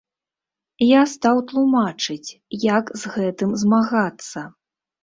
Я 0.83 1.01
стаў 1.13 1.43
тлумачыць, 1.53 2.29
як 2.73 2.85
з 3.05 3.17
гэтым 3.19 3.57
змагацца. 3.67 4.49